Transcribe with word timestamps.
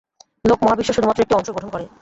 লোক 0.45 0.59
মহাবিশ্ব 0.63 0.91
শুধুমাত্র 0.93 1.23
একটি 1.23 1.35
অংশ 1.35 1.49
গঠন 1.49 1.69
করে। 1.69 1.85